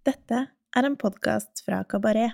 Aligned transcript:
Dette 0.00 0.36
er 0.72 0.86
en 0.88 0.94
podkast 0.96 1.60
fra 1.66 1.82
Kabaret. 1.84 2.32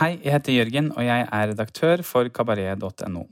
Hei, 0.00 0.18
jeg 0.20 0.32
heter 0.34 0.52
Jørgen, 0.52 0.92
og 0.92 1.04
jeg 1.04 1.24
er 1.24 1.52
redaktør 1.54 2.04
for 2.04 2.28
kabaret.no. 2.28 3.24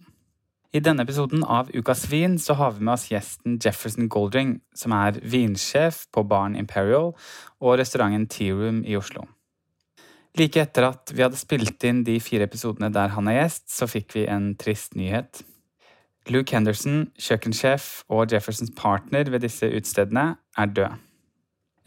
I 0.68 0.82
denne 0.84 1.00
episoden 1.06 1.40
av 1.48 1.70
Ukas 1.72 2.02
vin 2.10 2.34
så 2.36 2.52
har 2.58 2.74
vi 2.76 2.84
med 2.84 2.98
oss 2.98 3.06
gjesten 3.08 3.54
Jefferson 3.56 4.10
Goldring, 4.12 4.58
som 4.76 4.92
er 4.92 5.16
vinsjef 5.24 6.02
på 6.12 6.26
Barn 6.28 6.58
Imperial 6.60 7.14
og 7.14 7.78
restauranten 7.80 8.26
Tea 8.28 8.52
Room 8.52 8.82
i 8.84 8.98
Oslo. 8.98 9.24
Like 10.36 10.60
etter 10.60 10.90
at 10.90 11.14
vi 11.14 11.24
hadde 11.24 11.40
spilt 11.40 11.84
inn 11.88 12.02
de 12.04 12.18
fire 12.20 12.44
episodene 12.44 12.92
der 12.92 13.14
han 13.14 13.30
er 13.32 13.40
gjest, 13.40 13.70
så 13.72 13.88
fikk 13.88 14.12
vi 14.18 14.26
en 14.28 14.52
trist 14.60 14.92
nyhet. 14.98 15.40
Luke 16.28 16.52
Henderson, 16.52 17.06
kjøkkensjef 17.16 17.88
og 18.12 18.28
Jeffersons 18.34 18.74
partner 18.76 19.32
ved 19.32 19.46
disse 19.48 19.64
utestedene, 19.72 20.34
er 20.36 20.74
død. 20.76 21.00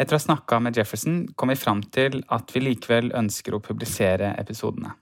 Etter 0.02 0.18
å 0.18 0.18
ha 0.18 0.26
snakka 0.26 0.58
med 0.58 0.82
Jefferson 0.82 1.28
kom 1.38 1.54
vi 1.54 1.60
fram 1.62 1.86
til 1.94 2.24
at 2.34 2.50
vi 2.56 2.66
likevel 2.66 3.14
ønsker 3.14 3.54
å 3.54 3.62
publisere 3.62 4.34
episodene. 4.42 4.96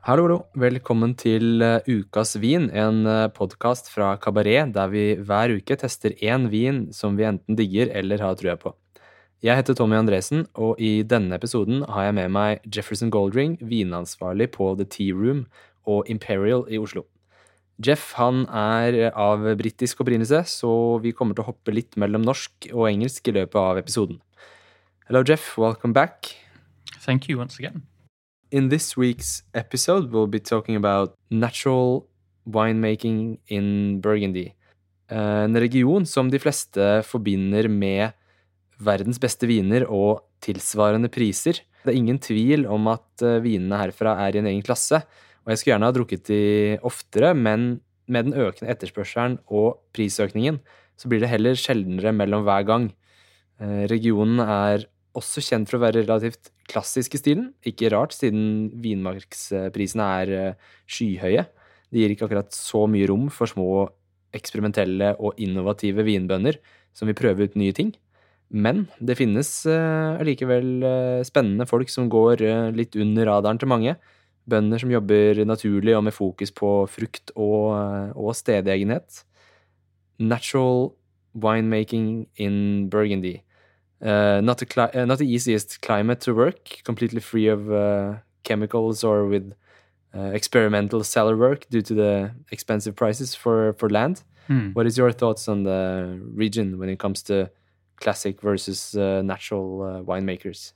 Hallo, 0.00 0.22
hallo. 0.24 0.36
Velkommen 0.56 1.10
til 1.12 1.60
uh, 1.60 1.84
Ukas 1.84 2.38
vin, 2.40 2.70
en 2.72 3.02
uh, 3.04 3.26
podkast 3.36 3.90
fra 3.92 4.14
Kabaret 4.16 4.70
der 4.72 4.88
vi 4.88 5.02
hver 5.20 5.52
uke 5.52 5.76
tester 5.76 6.14
én 6.24 6.46
vin 6.48 6.86
som 6.96 7.18
vi 7.18 7.26
enten 7.28 7.58
digger 7.58 7.92
eller 7.92 8.24
har 8.24 8.38
trua 8.40 8.54
på. 8.56 8.72
Jeg 9.44 9.60
heter 9.60 9.76
Tommy 9.76 9.98
Andresen, 9.98 10.46
og 10.56 10.80
i 10.80 11.02
denne 11.04 11.36
episoden 11.36 11.84
har 11.84 12.06
jeg 12.06 12.16
med 12.16 12.32
meg 12.32 12.64
Jefferson 12.64 13.12
Goldring, 13.12 13.58
vinansvarlig 13.60 14.48
på 14.56 14.70
The 14.80 14.88
Tea 14.88 15.12
Room 15.12 15.44
og 15.84 16.08
Imperial 16.08 16.64
i 16.72 16.80
Oslo. 16.80 17.04
Jeff 17.76 18.14
han 18.16 18.46
er 18.48 19.12
av 19.12 19.44
britisk 19.60 20.00
opprinnelse, 20.00 20.46
så 20.48 20.72
vi 21.04 21.12
kommer 21.12 21.36
til 21.36 21.44
å 21.44 21.50
hoppe 21.52 21.76
litt 21.76 22.00
mellom 22.00 22.24
norsk 22.24 22.72
og 22.72 22.88
engelsk 22.88 23.28
i 23.28 23.36
løpet 23.42 23.60
av 23.60 23.84
episoden. 23.84 24.24
Hello, 25.12 25.20
Jeff. 25.20 25.58
Welcome 25.60 25.92
back. 25.92 26.38
Thank 27.04 27.28
you 27.28 27.36
once 27.36 27.60
again. 27.60 27.89
In 28.50 28.68
this 28.68 28.96
week's 28.96 29.44
episode, 29.54 30.10
we'll 30.10 30.26
be 30.26 30.40
talking 30.40 30.74
about 30.74 31.14
natural 31.30 32.08
winemaking 32.44 33.38
in 33.46 34.00
Burgundy. 34.00 34.56
En 35.06 35.54
region 35.54 36.06
som 36.06 36.30
de 36.30 36.38
fleste 36.42 37.04
forbinder 37.06 37.68
med 37.70 38.10
verdens 38.82 39.22
beste 39.22 39.46
viner 39.46 39.86
og 39.86 40.24
tilsvarende 40.42 41.06
priser. 41.14 41.62
Det 41.84 41.92
er 41.92 42.00
ingen 42.00 42.18
tvil 42.18 42.66
om 42.66 42.90
at 42.90 43.22
eh, 43.22 43.38
vinene 43.44 43.78
herfra 43.78 44.16
er 44.26 44.34
i 44.34 44.42
en 44.42 44.50
egen 44.50 44.66
klasse, 44.66 44.98
og 45.44 45.52
jeg 45.52 45.60
skulle 45.60 45.76
gjerne 45.76 45.90
ha 45.92 45.94
drukket 45.94 46.26
de 46.26 46.42
oftere, 46.82 47.30
men 47.38 47.76
med 48.10 48.32
den 48.32 48.34
økende 48.34 48.74
etterspørselen 48.74 49.38
og 49.46 49.78
prisøkningen, 49.94 50.58
så 50.98 51.06
blir 51.06 51.22
det 51.22 51.30
heller 51.30 51.54
sjeldnere 51.54 52.10
mellom 52.18 52.42
hver 52.48 52.66
gang. 52.66 52.90
Eh, 53.62 53.86
regionen 53.94 54.42
er 54.42 54.90
også 55.18 55.42
kjent 55.44 55.70
for 55.70 55.78
å 55.78 55.84
være 55.84 56.04
relativt 56.04 56.52
klassisk 56.70 57.16
i 57.16 57.20
stilen. 57.20 57.48
Ikke 57.66 57.90
rart, 57.92 58.14
siden 58.14 58.70
vinmarksprisene 58.82 60.10
er 60.20 60.34
eh, 60.36 60.68
skyhøye. 60.90 61.46
Det 61.90 62.04
gir 62.04 62.14
ikke 62.14 62.28
akkurat 62.28 62.54
så 62.54 62.84
mye 62.90 63.08
rom 63.10 63.26
for 63.34 63.50
små, 63.50 63.88
eksperimentelle 64.36 65.16
og 65.18 65.40
innovative 65.42 66.04
vinbønder 66.06 66.60
som 66.94 67.10
vil 67.10 67.18
prøve 67.18 67.48
ut 67.48 67.56
nye 67.58 67.74
ting. 67.74 67.90
Men 68.50 68.84
det 69.02 69.16
finnes 69.18 69.48
allikevel 69.66 70.70
uh, 70.82 70.92
uh, 71.18 71.26
spennende 71.26 71.66
folk 71.70 71.90
som 71.90 72.08
går 72.10 72.42
litt 72.74 72.94
under 72.98 73.28
radaren 73.30 73.58
til 73.62 73.70
mange 73.70 73.94
Bønder 74.50 74.80
som 74.82 74.90
jobber 74.90 75.42
naturlig 75.46 75.94
og 75.96 76.04
med 76.06 76.14
fokus 76.16 76.50
på 76.54 76.70
frukt 76.90 77.32
og, 77.36 77.76
og 78.16 78.32
stedegenhet. 78.34 79.22
Natural 80.18 80.90
winemaking 81.34 82.26
in 82.36 82.88
Burgundy. 82.90 83.40
Uh, 84.02 84.40
not, 84.42 84.58
the 84.58 85.00
uh, 85.02 85.04
not 85.04 85.18
the 85.18 85.30
easiest 85.30 85.82
climate 85.82 86.20
to 86.20 86.34
work, 86.34 86.80
completely 86.84 87.20
free 87.20 87.48
of 87.48 87.70
uh, 87.70 88.14
chemicals 88.44 89.04
or 89.04 89.26
with 89.26 89.52
uh, 90.14 90.30
experimental 90.32 91.04
cellar 91.04 91.36
work 91.36 91.68
due 91.68 91.82
to 91.82 91.94
the 91.94 92.30
expensive 92.50 92.96
prices 92.96 93.34
for, 93.34 93.74
for 93.74 93.90
land. 93.90 94.22
Hmm. 94.46 94.70
What 94.70 94.86
is 94.86 94.96
your 94.96 95.12
thoughts 95.12 95.48
on 95.48 95.64
the 95.64 96.18
region 96.34 96.78
when 96.78 96.88
it 96.88 96.98
comes 96.98 97.22
to 97.24 97.50
classic 97.96 98.40
versus 98.40 98.96
uh, 98.96 99.22
natural 99.22 99.82
uh, 99.82 100.02
winemakers? 100.02 100.72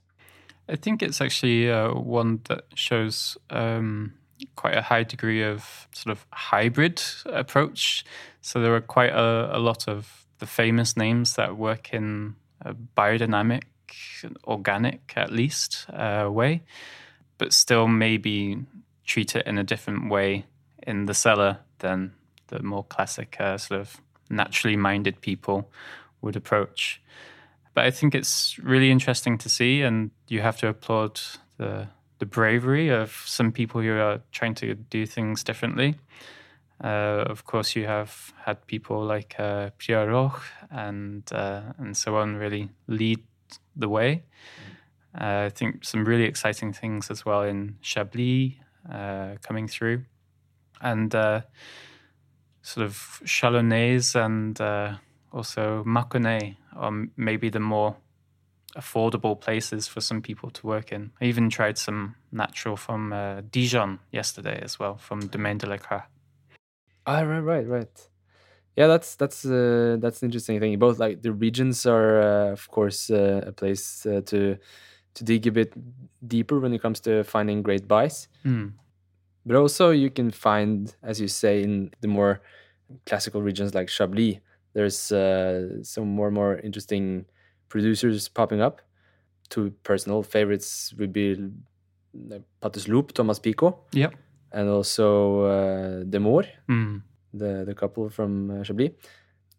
I 0.69 0.75
think 0.75 1.03
it's 1.03 1.21
actually 1.21 1.69
uh, 1.69 1.93
one 1.93 2.39
that 2.47 2.63
shows 2.75 3.37
um, 3.49 4.13
quite 4.55 4.77
a 4.77 4.81
high 4.81 5.03
degree 5.03 5.43
of 5.43 5.87
sort 5.91 6.11
of 6.11 6.25
hybrid 6.31 7.01
approach. 7.25 8.05
So 8.41 8.61
there 8.61 8.75
are 8.75 8.81
quite 8.81 9.11
a, 9.11 9.49
a 9.51 9.59
lot 9.59 9.87
of 9.87 10.25
the 10.39 10.45
famous 10.45 10.95
names 10.95 11.35
that 11.35 11.57
work 11.57 11.93
in 11.93 12.35
a 12.44 12.44
biodynamic, 12.73 13.63
organic 14.45 15.13
at 15.15 15.31
least 15.31 15.85
uh, 15.93 16.27
way, 16.31 16.63
but 17.37 17.53
still 17.53 17.87
maybe 17.87 18.57
treat 19.05 19.35
it 19.35 19.45
in 19.45 19.57
a 19.57 19.63
different 19.63 20.09
way 20.09 20.45
in 20.85 21.05
the 21.05 21.13
cellar 21.13 21.59
than 21.79 22.13
the 22.47 22.61
more 22.63 22.83
classic 22.83 23.37
uh, 23.39 23.57
sort 23.57 23.81
of 23.81 23.97
naturally 24.29 24.75
minded 24.75 25.21
people 25.21 25.69
would 26.21 26.35
approach 26.35 27.01
but 27.75 27.83
I 27.85 27.91
think 27.91 28.15
it's 28.15 28.57
really 28.59 28.89
interesting 28.89 29.37
to 29.39 29.49
see, 29.49 29.81
and 29.81 30.09
you 30.29 30.41
have 30.41 30.57
to 30.59 30.69
applaud 30.69 31.21
the 31.57 31.87
the 32.17 32.25
bravery 32.25 32.87
of 32.87 33.11
some 33.25 33.51
people 33.51 33.81
who 33.81 33.91
are 33.99 34.21
trying 34.31 34.55
to 34.55 34.73
do 34.73 35.05
things 35.05 35.43
differently. 35.43 35.95
Uh, 36.83 37.23
of 37.29 37.45
course, 37.45 37.75
you 37.75 37.85
have 37.85 38.33
had 38.45 38.65
people 38.67 39.03
like 39.03 39.35
uh, 39.39 39.69
Prieuré 39.79 40.11
Roch 40.11 40.41
and 40.69 41.23
uh, 41.31 41.61
and 41.77 41.95
so 41.95 42.17
on 42.17 42.35
really 42.35 42.69
lead 42.87 43.23
the 43.75 43.87
way. 43.87 44.23
Uh, 45.13 45.45
I 45.45 45.49
think 45.49 45.85
some 45.85 46.03
really 46.03 46.25
exciting 46.25 46.73
things 46.73 47.09
as 47.09 47.25
well 47.25 47.43
in 47.43 47.77
Chablis 47.81 48.55
coming 49.41 49.67
through, 49.67 50.03
and 50.81 51.11
sort 52.61 52.85
of 52.85 53.21
Chalonnais 53.25 54.15
and 54.15 54.59
also 55.31 55.83
Mâconnais 55.85 56.57
are 56.75 56.91
maybe 57.15 57.49
the 57.49 57.59
more 57.59 57.95
affordable 58.75 59.39
places 59.39 59.87
for 59.87 60.01
some 60.01 60.21
people 60.21 60.49
to 60.51 60.67
work 60.67 60.91
in. 60.91 61.11
I 61.21 61.25
even 61.25 61.49
tried 61.49 61.77
some 61.77 62.15
natural 62.31 62.75
from 62.75 63.13
uh, 63.13 63.41
Dijon 63.49 63.99
yesterday 64.11 64.59
as 64.61 64.77
well, 64.79 64.97
from 64.97 65.27
Domaine 65.27 65.57
de 65.57 65.67
la 65.67 65.77
Croix. 65.77 66.03
Ah, 67.05 67.21
right, 67.21 67.39
right, 67.39 67.67
right. 67.67 68.09
Yeah, 68.75 68.87
that's 68.87 69.15
that's 69.15 69.45
uh, 69.45 69.97
that's 69.99 70.21
an 70.21 70.27
interesting 70.27 70.59
thing. 70.59 70.77
Both 70.79 70.99
like 70.99 71.21
the 71.21 71.31
regions 71.31 71.85
are, 71.85 72.21
uh, 72.21 72.51
of 72.51 72.67
course, 72.69 73.09
uh, 73.09 73.43
a 73.47 73.51
place 73.51 74.05
uh, 74.05 74.21
to 74.25 74.57
to 75.13 75.23
dig 75.23 75.47
a 75.47 75.51
bit 75.51 75.73
deeper 76.27 76.59
when 76.59 76.73
it 76.73 76.81
comes 76.81 76.99
to 77.01 77.23
finding 77.23 77.61
great 77.61 77.87
buys. 77.87 78.27
Mm. 78.43 78.73
But 79.45 79.55
also, 79.55 79.91
you 79.91 80.09
can 80.09 80.31
find, 80.31 80.93
as 81.03 81.21
you 81.21 81.27
say, 81.27 81.63
in 81.63 81.91
the 82.01 82.07
more 82.07 82.41
classical 83.05 83.41
regions 83.41 83.73
like 83.73 83.87
Chablis, 83.87 84.39
there's 84.73 85.11
uh, 85.11 85.83
some 85.83 86.07
more 86.07 86.27
and 86.27 86.35
more 86.35 86.57
interesting 86.57 87.25
producers 87.69 88.27
popping 88.27 88.61
up. 88.61 88.81
Two 89.49 89.71
personal 89.83 90.23
favorites 90.23 90.93
would 90.97 91.13
be 91.13 91.37
Pattes 92.61 92.87
Loup, 92.87 93.13
Thomas 93.13 93.39
Pico. 93.39 93.79
Yep. 93.93 94.15
And 94.55 94.69
also 94.69 95.41
uh, 95.41 96.03
mm. 96.05 97.01
the, 97.33 97.63
the 97.67 97.75
couple 97.75 98.09
from 98.09 98.49
uh, 98.49 98.63
Chablis. 98.63 98.91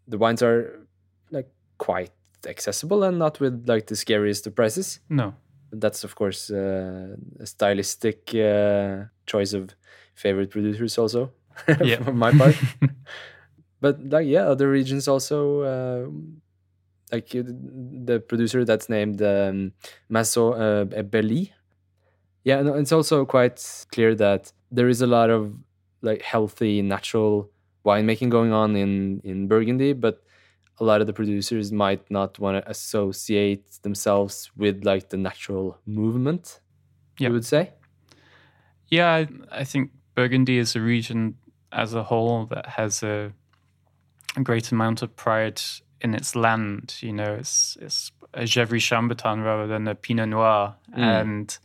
The 0.09 0.17
wines 0.17 0.43
are 0.43 0.87
like 1.31 1.51
quite 1.77 2.13
accessible 2.47 3.05
and 3.05 3.19
not 3.19 3.39
with 3.41 3.69
like 3.69 3.87
the 3.87 3.97
scariest 3.97 4.47
of 4.47 4.55
prices. 4.55 5.01
No. 5.11 5.35
That's 5.73 6.05
of 6.05 6.15
course 6.15 6.51
uh, 6.51 7.17
a 7.39 7.47
stylistic 7.47 8.35
uh, 8.35 9.05
choice 9.27 9.53
of 9.53 9.75
favorite 10.15 10.51
producers 10.51 10.97
also 10.97 11.33
yeah. 11.83 12.03
from 12.03 12.19
my 12.19 12.33
part. 12.33 12.57
but 13.81 14.03
like 14.05 14.27
yeah 14.27 14.47
other 14.47 14.71
regions 14.71 15.09
also 15.09 15.61
uh, 15.61 16.07
like 17.13 17.31
the 17.31 18.23
producer 18.27 18.65
that's 18.65 18.89
named 18.89 19.23
um, 19.23 19.73
Maso 20.09 20.53
uh, 20.53 20.85
Belli. 21.03 21.53
Yeah, 22.45 22.61
and 22.61 22.69
it's 22.77 22.93
also 22.93 23.25
quite 23.25 23.87
clear 23.91 24.15
that 24.15 24.53
there 24.71 24.89
is 24.89 25.01
a 25.03 25.07
lot 25.07 25.31
of 25.31 25.55
like 26.03 26.23
healthy, 26.23 26.83
natural 26.83 27.51
winemaking 27.85 28.31
going 28.31 28.53
on 28.53 28.77
in 28.77 29.21
in 29.25 29.49
Burgundy, 29.49 29.93
but 29.93 30.23
a 30.79 30.85
lot 30.85 31.01
of 31.01 31.07
the 31.07 31.13
producers 31.13 31.73
might 31.73 32.11
not 32.11 32.39
want 32.39 32.63
to 32.63 32.71
associate 32.71 33.79
themselves 33.83 34.51
with 34.57 34.85
like 34.85 35.09
the 35.09 35.17
natural 35.17 35.79
movement. 35.87 36.61
Yep. 37.19 37.29
You 37.29 37.33
would 37.33 37.45
say. 37.47 37.73
Yeah, 38.89 39.11
I, 39.15 39.29
I 39.51 39.65
think 39.65 39.91
Burgundy 40.15 40.59
is 40.59 40.77
a 40.77 40.81
region 40.81 41.37
as 41.73 41.95
a 41.95 42.03
whole 42.03 42.47
that 42.47 42.67
has 42.67 43.03
a 43.03 43.33
a 44.37 44.43
great 44.43 44.71
amount 44.71 45.03
of 45.03 45.17
pride 45.17 45.61
in 46.03 46.15
its 46.15 46.37
land. 46.37 46.97
You 47.01 47.13
know, 47.13 47.35
it's 47.41 47.77
it's 47.81 48.13
a 48.35 48.43
Gevrey 48.43 48.81
Chambertin 48.81 49.43
rather 49.45 49.67
than 49.67 49.89
a 49.89 49.95
Pinot 49.95 50.29
Noir, 50.29 50.75
Mm. 50.95 51.21
and 51.21 51.59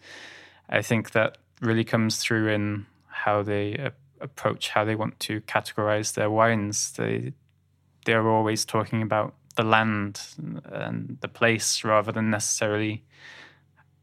I 0.70 0.82
think 0.82 1.12
that 1.12 1.38
really 1.60 1.84
comes 1.84 2.18
through 2.18 2.48
in 2.48 2.86
how 3.26 3.44
they 3.44 3.76
uh, 3.78 3.90
approach 4.20 4.70
how 4.70 4.86
they 4.86 4.96
want 4.96 5.20
to 5.28 5.42
categorize 5.42 6.14
their 6.14 6.30
wines. 6.30 6.92
They 6.94 7.34
they're 8.06 8.28
always 8.30 8.66
talking 8.66 9.02
about 9.02 9.34
the 9.56 9.64
land 9.64 10.20
and 10.72 11.18
the 11.22 11.28
place 11.28 11.84
rather 11.84 12.12
than 12.12 12.30
necessarily 12.30 13.04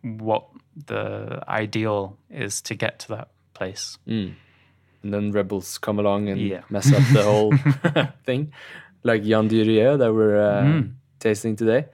what 0.02 0.44
the 0.86 1.42
ideal 1.48 2.16
is 2.30 2.60
to 2.62 2.74
get 2.74 2.98
to 3.00 3.08
that 3.08 3.28
place. 3.54 3.98
Mm. 4.06 4.34
And 5.02 5.14
then 5.14 5.32
rebels 5.32 5.78
come 5.78 5.98
along 5.98 6.28
and 6.28 6.40
Yeah. 6.40 6.62
mess 6.70 6.92
up 6.92 7.02
the 7.12 7.22
whole 7.24 7.52
thing, 8.26 8.52
like 9.02 9.24
Yann 9.24 9.48
Durieux 9.48 9.96
that 9.98 10.12
we're 10.12 10.36
uh, 10.38 10.62
Mm. 10.64 10.92
tasting 11.18 11.56
today. 11.56 11.86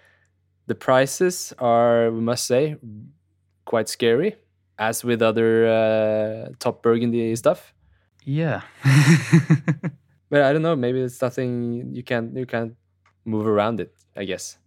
The 0.67 0.75
prices 0.75 1.53
are, 1.59 2.11
we 2.11 2.21
must 2.21 2.47
say, 2.47 2.77
quite 3.65 3.89
scary, 3.89 4.37
as 4.79 5.05
with 5.05 5.23
other 5.23 5.67
uh, 5.69 6.53
top 6.59 6.83
Burgundy 6.83 7.35
stuff. 7.37 7.75
Yeah. 8.25 8.63
But 10.35 10.43
I 10.43 10.53
don't 10.53 10.63
know. 10.63 10.75
Maybe 10.75 11.01
it's 11.01 11.23
nothing 11.23 11.95
you 11.95 12.03
can't 12.03 12.37
you 12.37 12.45
can't 12.45 12.75
move 13.25 13.47
around 13.47 13.79
it. 13.79 13.95
I 14.17 14.25
guess. 14.25 14.59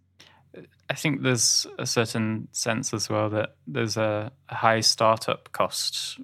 I 0.88 0.94
think 0.94 1.22
there's 1.22 1.66
a 1.78 1.84
certain 1.84 2.48
sense 2.52 2.94
as 2.94 3.10
well 3.10 3.28
that 3.28 3.56
there's 3.66 3.98
a, 3.98 4.32
a 4.48 4.54
high 4.54 4.80
startup 4.80 5.52
cost 5.52 6.20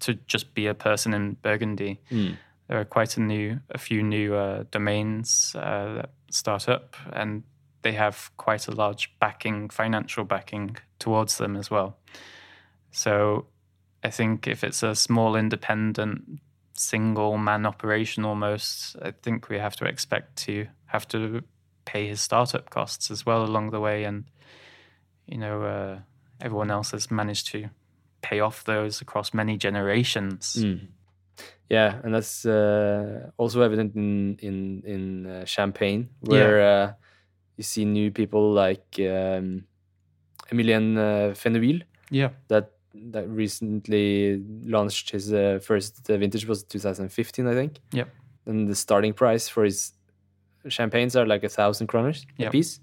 to 0.00 0.14
just 0.26 0.54
be 0.54 0.66
a 0.66 0.74
person 0.74 1.14
in 1.14 1.34
Burgundy. 1.34 2.00
Mm. 2.10 2.36
There 2.66 2.80
are 2.80 2.84
quite 2.84 3.16
a 3.16 3.20
new, 3.20 3.60
a 3.70 3.78
few 3.78 4.02
new 4.02 4.34
uh, 4.34 4.64
domains 4.72 5.54
uh, 5.54 5.94
that 5.94 6.10
start 6.32 6.68
up, 6.68 6.96
and 7.12 7.44
they 7.82 7.92
have 7.92 8.32
quite 8.38 8.66
a 8.66 8.72
large 8.72 9.12
backing, 9.20 9.68
financial 9.68 10.24
backing 10.24 10.76
towards 10.98 11.38
them 11.38 11.56
as 11.56 11.70
well. 11.70 11.96
So, 12.90 13.46
I 14.02 14.10
think 14.10 14.46
if 14.46 14.64
it's 14.64 14.82
a 14.82 14.94
small, 14.94 15.36
independent, 15.36 16.40
single 16.74 17.36
man 17.36 17.66
operation 17.66 18.24
almost, 18.24 18.96
I 19.02 19.10
think 19.10 19.48
we 19.48 19.58
have 19.58 19.76
to 19.76 19.84
expect 19.84 20.36
to 20.44 20.66
have 20.86 21.06
to 21.08 21.42
pay 21.84 22.08
his 22.08 22.20
startup 22.20 22.70
costs 22.70 23.10
as 23.10 23.26
well 23.26 23.44
along 23.44 23.70
the 23.70 23.80
way, 23.80 24.04
and 24.04 24.24
you 25.26 25.38
know, 25.38 25.62
uh, 25.62 25.98
everyone 26.40 26.70
else 26.70 26.90
has 26.92 27.10
managed 27.10 27.48
to 27.48 27.68
pay 28.22 28.40
off 28.40 28.64
those 28.64 29.00
across 29.00 29.32
many 29.34 29.56
generations. 29.56 30.56
Mm. 30.58 30.88
Yeah, 31.68 32.00
and 32.02 32.12
that's 32.14 32.44
uh, 32.44 33.30
also 33.36 33.62
evident 33.62 33.94
in 33.94 34.36
in 34.40 34.82
in 34.84 35.26
uh, 35.26 35.44
Champagne, 35.44 36.08
where 36.20 36.60
uh, 36.60 36.92
you 37.56 37.62
see 37.62 37.84
new 37.84 38.10
people 38.10 38.52
like 38.52 38.98
um, 38.98 39.64
Emilien 40.50 40.96
uh, 40.98 41.34
Feneuil 41.34 41.82
Yeah. 42.10 42.30
that 42.48 42.72
that 42.94 43.28
recently 43.28 44.42
launched 44.64 45.10
his 45.10 45.32
uh, 45.32 45.58
first 45.62 46.08
uh, 46.10 46.16
vintage 46.16 46.46
was 46.46 46.64
2015, 46.64 47.46
I 47.46 47.54
think. 47.54 47.78
Yep. 47.92 48.08
And 48.46 48.68
the 48.68 48.74
starting 48.74 49.12
price 49.12 49.48
for 49.48 49.64
his 49.64 49.92
champagnes 50.68 51.14
are 51.16 51.26
like 51.26 51.44
a 51.44 51.48
thousand 51.48 51.86
kroners 51.88 52.24
a 52.38 52.42
Yep. 52.44 52.52
piece. 52.52 52.80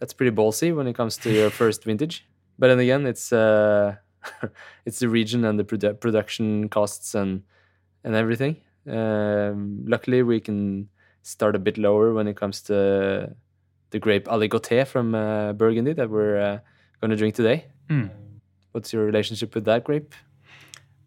That's 0.00 0.12
pretty 0.12 0.34
ballsy 0.34 0.74
when 0.74 0.86
it 0.86 0.94
comes 0.94 1.16
to 1.18 1.30
your 1.32 1.50
first 1.60 1.84
vintage. 1.84 2.26
But 2.58 2.68
then 2.68 2.78
again, 2.80 3.06
it's 3.06 3.32
uh, 3.32 3.96
it's 4.84 4.98
the 4.98 5.08
region 5.08 5.44
and 5.44 5.58
the 5.58 5.64
produ- 5.64 5.98
production 6.00 6.68
costs 6.68 7.14
and 7.14 7.42
and 8.04 8.14
everything. 8.14 8.56
Um, 8.86 9.84
luckily, 9.86 10.22
we 10.22 10.40
can 10.40 10.88
start 11.22 11.56
a 11.56 11.58
bit 11.58 11.78
lower 11.78 12.12
when 12.12 12.28
it 12.28 12.36
comes 12.36 12.60
to 12.62 13.34
the 13.90 13.98
grape 13.98 14.26
Aligoté 14.26 14.86
from 14.86 15.14
uh, 15.14 15.52
Burgundy 15.54 15.92
that 15.94 16.10
we're 16.10 16.38
uh, 16.38 16.58
going 17.00 17.10
to 17.10 17.16
drink 17.16 17.34
today. 17.34 17.66
Hmm. 17.88 18.06
What's 18.74 18.92
your 18.92 19.04
relationship 19.04 19.54
with 19.54 19.64
that 19.66 19.84
grape? 19.84 20.14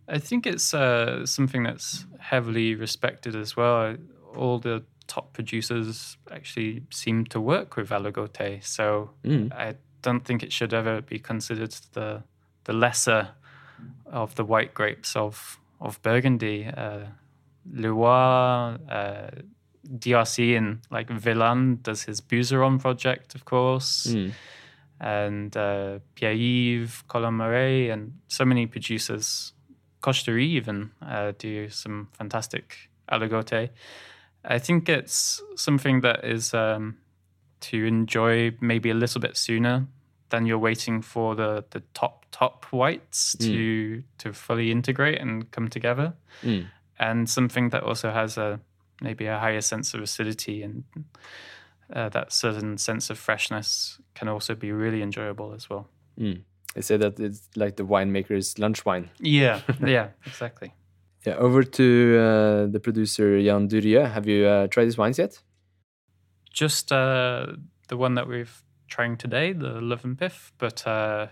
I 0.07 0.19
think 0.19 0.45
it's 0.47 0.73
uh, 0.73 1.25
something 1.25 1.63
that's 1.63 2.05
heavily 2.17 2.75
respected 2.75 3.35
as 3.35 3.57
well. 3.57 3.97
All 4.37 4.57
the 4.57 4.85
top 5.07 5.33
producers 5.33 6.15
actually 6.31 6.83
seem 6.91 7.25
to 7.25 7.41
work 7.41 7.75
with 7.75 7.89
Aligoté, 7.89 8.63
so 8.63 9.09
Mm. 9.25 9.51
I 9.51 9.75
don't 10.01 10.23
think 10.23 10.43
it 10.43 10.53
should 10.53 10.73
ever 10.73 11.01
be 11.01 11.19
considered 11.19 11.75
the 11.91 12.23
the 12.63 12.73
lesser 12.73 13.29
of 14.05 14.35
the 14.35 14.45
white 14.45 14.73
grapes 14.73 15.15
of 15.17 15.59
of 15.81 16.01
Burgundy. 16.01 16.67
Uh, 16.67 17.07
Leroy, 17.73 18.77
uh, 18.89 19.29
DRC, 19.99 20.55
and 20.57 20.79
like 20.89 21.09
Villaine 21.09 21.79
does 21.81 22.03
his 22.03 22.21
Bouzeron 22.21 22.79
project, 22.79 23.35
of 23.35 23.43
course 23.43 24.07
Mm. 24.13 24.31
And 24.99 25.55
uh, 25.55 25.99
Pierre-Yves 26.15 27.03
Colin-Morey, 27.07 27.89
and 27.91 28.13
so 28.27 28.45
many 28.45 28.65
producers, 28.65 29.53
Coche-Dury 30.01 30.43
even, 30.45 30.91
uh, 31.01 31.33
do 31.37 31.69
some 31.69 32.07
fantastic 32.13 32.89
aligote. 33.11 33.69
I 34.43 34.59
think 34.59 34.89
it's 34.89 35.41
something 35.55 36.01
that 36.01 36.23
is 36.23 36.53
um, 36.53 36.97
to 37.61 37.85
enjoy 37.85 38.53
maybe 38.59 38.89
a 38.89 38.93
little 38.95 39.21
bit 39.21 39.37
sooner 39.37 39.85
than 40.29 40.45
you're 40.45 40.57
waiting 40.59 41.01
for 41.01 41.35
the, 41.35 41.63
the 41.69 41.81
top 41.93 42.25
top 42.31 42.65
whites 42.65 43.35
to 43.39 44.03
to 44.17 44.33
fully 44.33 44.71
integrate 44.71 45.19
and 45.21 45.49
come 45.51 45.67
together, 45.69 46.13
Mm. 46.43 46.65
and 46.99 47.29
something 47.29 47.69
that 47.69 47.83
also 47.83 48.11
has 48.11 48.37
a 48.37 48.59
maybe 49.01 49.25
a 49.27 49.37
higher 49.39 49.61
sense 49.61 49.93
of 49.93 50.01
acidity 50.01 50.63
and 50.63 50.83
uh, 51.93 52.09
that 52.09 52.31
certain 52.31 52.77
sense 52.77 53.09
of 53.09 53.17
freshness 53.17 53.99
can 54.15 54.27
also 54.27 54.55
be 54.55 54.71
really 54.71 55.01
enjoyable 55.01 55.53
as 55.53 55.69
well. 55.69 55.87
Mm. 56.19 56.41
They 56.75 56.81
say 56.81 56.97
that 56.97 57.19
it's 57.19 57.49
like 57.55 57.75
the 57.75 57.85
winemaker's 57.85 58.59
lunch 58.59 58.85
wine. 58.85 59.09
Yeah, 59.19 59.61
yeah, 59.85 60.09
exactly. 60.25 60.73
Yeah, 61.25 61.35
over 61.35 61.63
to 61.63 62.17
uh, 62.19 62.71
the 62.71 62.79
producer 62.79 63.37
Yann 63.37 63.67
Durieux. 63.67 64.05
Have 64.05 64.27
you 64.27 64.45
uh, 64.45 64.67
tried 64.67 64.85
these 64.85 64.97
wines 64.97 65.17
yet? 65.17 65.41
Just 66.53 66.91
uh, 66.91 67.47
the 67.87 67.97
one 67.97 68.15
that 68.15 68.27
we're 68.27 68.47
trying 68.87 69.17
today, 69.17 69.53
the 69.53 69.81
Love 69.81 70.05
and 70.05 70.17
Pif, 70.17 70.53
but 70.57 70.85
uh, 70.87 71.27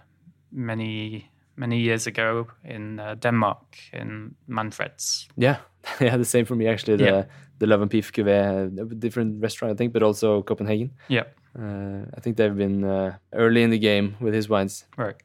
many 0.51 1.29
many 1.57 1.79
years 1.79 2.07
ago 2.07 2.47
in 2.63 2.99
uh, 2.99 3.15
Denmark 3.15 3.77
in 3.93 4.35
Manfred's. 4.47 5.27
Yeah, 5.37 5.57
yeah, 6.01 6.17
the 6.17 6.25
same 6.25 6.45
for 6.45 6.55
me 6.55 6.67
actually. 6.67 6.97
The 6.97 7.03
Yeah. 7.03 7.23
The 7.59 7.67
Love 7.67 7.81
and 7.81 7.89
Beef 7.89 8.11
Cuvée, 8.11 8.69
different 8.99 9.41
restaurant 9.41 9.73
I 9.73 9.75
think, 9.75 9.93
but 9.93 10.03
also 10.03 10.41
Copenhagen. 10.43 10.91
Yeah, 11.07 11.23
Uh, 11.55 12.03
I 12.13 12.19
think 12.19 12.35
they've 12.35 12.55
been 12.55 12.83
uh, 12.83 13.15
early 13.33 13.63
in 13.63 13.69
the 13.69 13.79
game 13.79 14.15
with 14.19 14.33
his 14.33 14.49
wines, 14.49 14.85
right. 14.97 15.15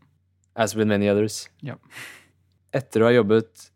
as 0.55 0.77
with 0.77 0.87
many 0.87 1.09
others. 1.09 1.49
Yeah. 1.61 1.75
Etter 2.73 3.03
å 3.03 3.09
ha 3.09 3.15
jobbet 3.17 3.71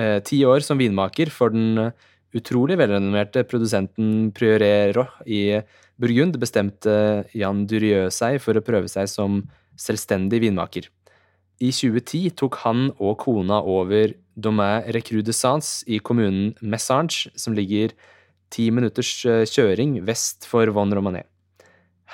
uh, 0.00 0.18
ti 0.24 0.40
år 0.48 0.64
som 0.64 0.80
vinmaker 0.80 1.28
for 1.28 1.52
den 1.52 1.76
eh, 1.82 2.06
utrolig 2.38 2.78
velrenommerte 2.80 3.44
produsenten 3.48 4.30
Priorero 4.32 5.04
i 5.28 5.60
Burgund, 6.00 6.38
bestemte 6.40 7.26
Jan 7.36 7.66
Durieux 7.68 8.14
seg 8.14 8.38
for 8.40 8.56
å 8.56 8.64
prøve 8.64 8.88
seg 8.88 9.10
som 9.12 9.42
selvstendig 9.78 10.40
vinmaker. 10.46 10.88
I 11.58 11.72
2010 11.74 12.36
tok 12.38 12.60
han 12.62 12.92
og 13.02 13.16
kona 13.24 13.58
over 13.66 14.12
Domain 14.38 14.84
Recrudescence 14.94 15.82
i 15.90 15.98
kommunen 15.98 16.52
Messange, 16.62 17.32
som 17.34 17.56
ligger 17.56 17.96
ti 18.54 18.68
minutters 18.70 19.10
eh, 19.26 19.42
kjøring 19.42 19.98
vest 20.06 20.46
for 20.46 20.70
Von 20.76 20.94
Romanet. 20.94 21.26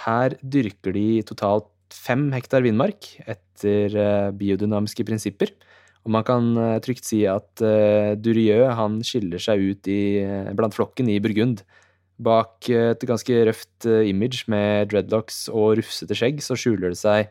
Her 0.06 0.38
dyrker 0.40 0.96
de 0.96 1.20
totalt 1.28 1.68
fem 1.92 2.30
hektar 2.32 2.64
vindmark 2.64 3.12
etter 3.28 3.92
eh, 3.92 4.32
biodynamiske 4.32 5.04
prinsipper. 5.04 5.52
Og 6.08 6.16
man 6.16 6.24
kan 6.24 6.50
eh, 6.56 6.80
trygt 6.84 7.04
si 7.04 7.22
at 7.28 7.60
Durieux 8.24 8.72
han 8.80 9.02
skiller 9.04 9.44
seg 9.44 9.60
ut 9.60 9.92
i, 9.92 10.02
blant 10.56 10.76
flokken 10.76 11.12
i 11.12 11.20
Burgund. 11.20 11.66
Bak 12.16 12.70
et 12.72 13.02
ganske 13.04 13.44
røft 13.50 13.84
image 14.08 14.46
med 14.48 14.88
dreadlocks 14.88 15.50
og 15.52 15.82
rufsete 15.82 16.16
skjegg 16.16 16.40
så 16.46 16.56
skjuler 16.56 16.94
det 16.94 17.00
seg 17.00 17.28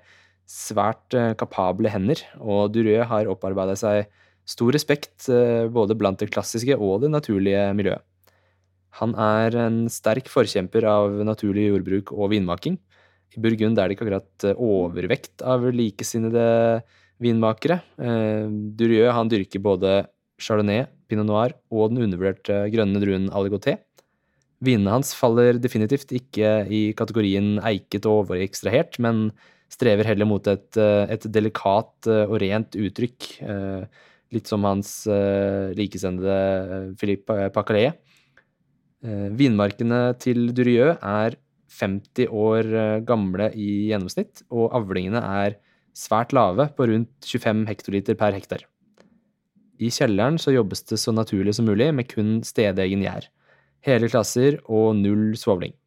svært 0.50 1.16
eh, 1.18 1.34
kapable 1.40 1.92
hender, 1.92 2.20
og 2.40 2.74
Durieux 2.76 3.08
har 3.10 3.30
opparbeida 3.32 3.76
seg 3.80 4.10
stor 4.50 4.74
respekt 4.76 5.30
eh, 5.32 5.70
både 5.72 5.96
blant 5.98 6.20
det 6.20 6.32
klassiske 6.34 6.76
og 6.78 7.04
det 7.04 7.12
naturlige 7.14 7.70
miljøet. 7.78 8.04
Han 9.00 9.16
er 9.18 9.56
en 9.58 9.78
sterk 9.90 10.28
forkjemper 10.30 10.86
av 10.86 11.16
naturlig 11.26 11.72
jordbruk 11.72 12.12
og 12.14 12.30
vinmaking. 12.36 12.76
I 13.34 13.42
Burgund 13.42 13.80
er 13.80 13.90
det 13.90 13.96
ikke 13.96 14.06
akkurat 14.06 14.48
eh, 14.50 14.60
overvekt 14.60 15.42
av 15.42 15.66
likesinnede 15.74 16.84
vinmakere. 17.24 17.80
Durieux 17.98 19.30
dyrker 19.32 19.62
både 19.64 19.94
chardonnay, 20.42 20.84
pinot 21.08 21.30
noir 21.30 21.54
og 21.72 21.94
den 21.94 22.04
undervurderte 22.04 22.66
grønne 22.74 23.00
druen 23.00 23.30
aligoté. 23.32 23.78
Vinene 24.64 24.94
hans 24.96 25.14
faller 25.16 25.58
definitivt 25.62 26.12
ikke 26.16 26.52
i 26.72 26.84
kategorien 26.98 27.58
eiket 27.64 28.06
og 28.08 28.26
overekstrahert, 28.26 29.00
men 29.04 29.30
strever 29.74 30.08
heller 30.08 30.30
mot 30.30 30.48
et, 30.52 30.70
eh, 30.78 31.06
et 31.14 31.28
delikat 31.34 32.10
eh, 32.10 32.26
og 32.28 32.40
rent 32.44 32.78
uttrykk, 32.80 33.30
eh, 33.42 34.02
litt 34.34 34.50
som 34.50 34.66
hans 34.66 35.06
likesendede 35.78 36.96
Philippe 36.98 37.52
Pacalet. 37.54 38.00
Vinmarkene 39.38 40.00
til 40.18 40.48
Durieux 40.58 40.98
er 40.98 41.36
50 41.70 42.34
år 42.34 42.72
gamle 43.06 43.52
i 43.54 43.92
gjennomsnitt, 43.92 44.42
og 44.50 44.74
avlingene 44.74 45.22
er 45.22 45.60
svært 45.94 46.34
lave, 46.34 46.66
på 46.74 46.90
rundt 46.90 47.30
25 47.30 47.68
hektoliter 47.70 48.18
per 48.18 48.34
hektar. 48.34 48.66
I 49.78 49.94
kjelleren 49.94 50.42
så 50.42 50.56
jobbes 50.56 50.82
det 50.90 50.98
så 51.04 51.14
naturlig 51.14 51.54
som 51.54 51.70
mulig, 51.70 51.92
med 51.94 52.10
kun 52.10 52.40
stedegen 52.42 53.06
gjær. 53.06 53.30
Hele 53.86 54.10
klasser 54.10 54.58
og 54.66 54.96
null 54.98 55.38
svovling. 55.38 55.78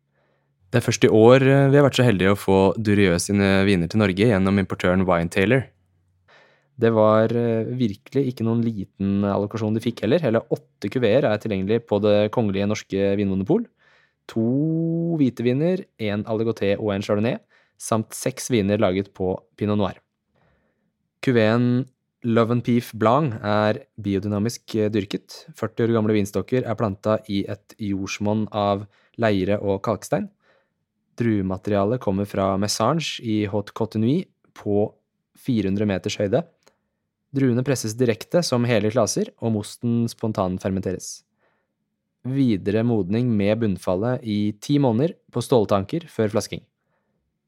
Det 0.70 0.80
er 0.80 0.84
først 0.84 1.06
i 1.06 1.12
år 1.12 1.44
eh, 1.46 1.68
vi 1.70 1.78
har 1.78 1.86
vært 1.86 1.98
så 1.98 2.06
heldige 2.06 2.34
å 2.34 2.38
få 2.38 2.58
Durieux 2.74 3.22
sine 3.22 3.62
viner 3.68 3.90
til 3.90 4.02
Norge 4.02 4.28
gjennom 4.32 4.58
importøren 4.60 5.06
Wine 5.06 5.30
Taylor. 5.32 5.64
Det 6.76 6.90
var 6.92 7.32
eh, 7.32 7.68
virkelig 7.78 8.26
ikke 8.32 8.44
noen 8.44 8.64
liten 8.66 9.24
allokasjon 9.24 9.76
de 9.76 9.84
fikk 9.84 10.04
heller. 10.04 10.20
Hele 10.26 10.42
åtte 10.52 10.90
kuveer 10.92 11.28
er 11.28 11.40
tilgjengelig 11.40 11.84
på 11.88 12.00
Det 12.04 12.16
kongelige 12.34 12.68
norske 12.68 13.12
vinmonopol. 13.16 13.64
To 14.34 14.46
hvite 15.20 15.46
viner, 15.46 15.86
én 16.02 16.26
Aligoté 16.26 16.74
og 16.76 16.90
en 16.92 17.04
Chardonnay, 17.06 17.38
samt 17.78 18.16
seks 18.16 18.50
viner 18.50 18.80
laget 18.82 19.12
på 19.14 19.36
Pinot 19.56 19.78
Noir. 19.78 20.00
Kuveen 21.24 21.86
Love 22.26 22.56
and 22.56 22.64
Peef 22.66 22.90
Blanc 22.98 23.36
er 23.38 23.84
biodynamisk 24.02 24.74
eh, 24.76 24.90
dyrket. 24.92 25.44
40 25.54 25.86
år 25.86 25.96
gamle 25.96 26.16
vinstokker 26.16 26.66
er 26.66 26.78
planta 26.78 27.20
i 27.30 27.44
et 27.48 27.76
jordsmonn 27.78 28.48
av 28.50 28.88
leire 29.22 29.60
og 29.62 29.80
kalkstein. 29.86 30.26
Druematerialet 31.16 32.02
kommer 32.02 32.28
fra 32.28 32.52
Messange 32.60 33.22
i 33.24 33.44
Haute 33.48 33.72
Cotenui 33.76 34.26
på 34.56 34.90
400 35.46 35.88
meters 35.88 36.18
høyde. 36.20 36.42
Druene 37.36 37.64
presses 37.64 37.96
direkte 37.98 38.42
som 38.44 38.64
hele 38.68 38.90
klaser, 38.92 39.32
og 39.40 39.54
mosten 39.56 40.04
spontanfermenteres. 40.08 41.22
Videre 42.26 42.82
modning 42.86 43.28
med 43.38 43.60
bunnfallet 43.62 44.24
i 44.26 44.54
ti 44.60 44.78
måneder 44.82 45.14
på 45.32 45.42
ståltanker 45.44 46.08
før 46.10 46.32
flasking. 46.34 46.62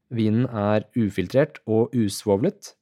Vinen 0.09 0.45
er 0.49 0.87
ufiltrert 0.97 1.59
og 1.69 1.93
usvovlet. 1.93 2.73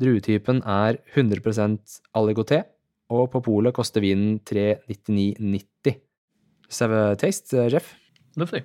Druetypen 0.00 0.62
er 0.64 1.00
100% 1.12 2.00
aligoté, 2.16 2.62
og 3.10 3.28
på 3.32 3.42
polet 3.44 3.74
koster 3.76 4.04
vinen 4.04 4.38
399,90. 4.48 5.98
Let's 6.70 6.80
have 6.80 6.94
a 6.94 7.16
taste, 7.18 7.68
Jeff. 7.68 7.96
Lovely. 8.36 8.62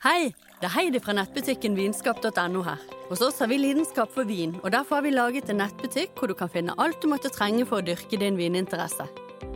Hei, 0.00 0.30
det 0.62 0.64
er 0.64 0.72
Heidi 0.72 1.00
fra 1.04 1.12
nettbutikken 1.12 1.74
vinskap.no 1.76 2.62
her. 2.64 2.78
Hos 3.10 3.20
oss 3.20 3.42
har 3.42 3.50
vi 3.50 3.58
lidenskap 3.60 4.08
for 4.14 4.24
vin, 4.24 4.54
og 4.62 4.72
derfor 4.72 4.96
har 4.96 5.04
vi 5.04 5.10
laget 5.12 5.50
en 5.52 5.60
nettbutikk 5.60 6.14
hvor 6.16 6.30
du 6.30 6.32
kan 6.38 6.48
finne 6.48 6.72
alt 6.80 7.02
du 7.02 7.10
måtte 7.12 7.28
trenge 7.28 7.66
for 7.68 7.82
å 7.82 7.84
dyrke 7.84 8.16
din 8.16 8.38
vininteresse. 8.40 9.04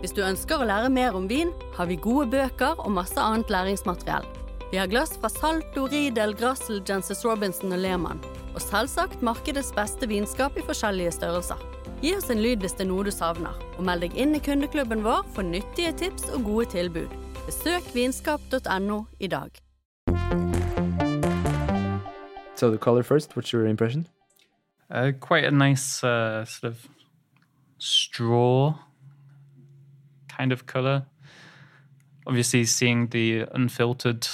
Hvis 0.03 0.13
du 0.13 0.21
ønsker 0.21 0.61
å 0.61 0.69
lære 0.69 0.93
mer 0.93 1.17
om 1.17 1.31
vin, 1.33 1.55
har 1.79 1.89
vi 1.89 1.97
gode 1.97 2.29
bøker 2.37 2.77
og 2.77 2.93
masse 2.93 3.17
annet 3.17 3.49
læringsmateriell. 3.57 4.29
Vi 4.69 4.83
har 4.83 4.93
glass 4.93 5.17
fra 5.17 5.33
Salto, 5.33 5.89
Riedel, 5.89 6.37
Grassel, 6.37 6.85
Jenses 6.85 7.25
Robinson 7.25 7.73
og 7.73 7.81
Lehmann. 7.81 8.21
Og 8.53 8.61
selvsagt 8.61 9.25
markedets 9.25 9.73
beste 9.73 10.13
vinskap 10.13 10.61
i 10.61 10.69
forskjellige 10.69 11.17
størrelser. 11.23 11.69
Gi 12.05 12.19
oss 12.21 12.29
en 12.29 12.45
lyd 12.45 12.61
hvis 12.61 12.77
det 12.77 12.85
er 12.85 12.93
noe 12.93 13.09
du 13.09 13.15
savner, 13.17 13.57
og 13.79 13.87
meld 13.89 14.05
deg 14.05 14.21
inn 14.21 14.37
i 14.37 14.45
kundeklubben 14.45 15.09
vår 15.09 15.25
for 15.33 15.55
nyttige 15.57 15.97
tips 16.05 16.29
og 16.37 16.51
gode 16.53 16.75
tilbud. 16.77 17.21
Besøk 17.47 17.95
vinskap.no 17.97 19.07
i 19.25 19.33
dag. 19.41 19.65
So 22.57 22.71
the 22.71 22.78
color 22.78 23.02
first, 23.02 23.37
what's 23.37 23.52
your 23.52 23.66
impression? 23.66 24.07
Uh, 24.90 25.12
quite 25.19 25.45
a 25.45 25.50
nice 25.50 26.02
uh, 26.04 26.45
sort 26.45 26.73
of 26.73 26.88
straw 27.78 28.78
kind 30.28 30.52
of 30.52 30.64
color. 30.66 31.07
Obviously, 32.26 32.64
seeing 32.64 33.09
the 33.09 33.45
unfiltered 33.52 34.26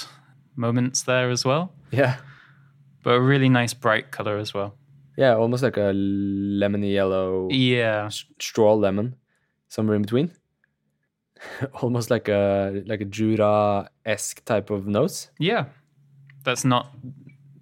moments 0.55 1.03
there 1.03 1.29
as 1.29 1.43
well, 1.43 1.73
Yeah. 1.91 2.17
but 3.03 3.15
a 3.15 3.21
really 3.21 3.49
nice 3.49 3.73
bright 3.73 4.11
color 4.11 4.37
as 4.37 4.53
well. 4.53 4.75
Yeah, 5.17 5.35
almost 5.35 5.61
like 5.63 5.75
a 5.77 5.91
lemony 5.93 6.93
yellow 6.93 7.49
Yeah, 7.51 8.09
straw 8.39 8.75
lemon, 8.75 9.15
somewhere 9.67 9.95
in 9.97 10.03
between. 10.03 10.31
almost 11.81 12.09
like 12.11 12.29
a 12.29 12.83
like 12.85 13.01
a 13.01 13.05
Jura 13.05 13.89
esque 14.05 14.45
type 14.45 14.69
of 14.69 14.87
nose. 14.87 15.31
yeah. 15.39 15.65
That's 16.43 16.65
not 16.65 16.87